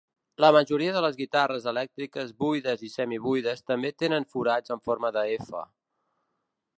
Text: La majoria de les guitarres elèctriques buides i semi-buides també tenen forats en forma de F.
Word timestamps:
La 0.43 0.49
majoria 0.55 0.93
de 0.93 1.01
les 1.05 1.17
guitarres 1.19 1.67
elèctriques 1.71 2.33
buides 2.45 2.81
i 2.89 2.89
semi-buides 2.95 3.63
també 3.73 3.95
tenen 4.05 4.25
forats 4.35 4.77
en 4.77 4.83
forma 4.89 5.13
de 5.19 5.27
F. 5.35 5.65